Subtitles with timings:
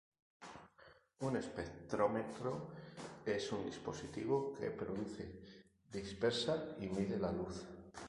[1.27, 2.71] Un espectrómetro
[3.23, 5.25] es un dispositivo que produce,
[5.91, 7.67] dispersa y mide la luz.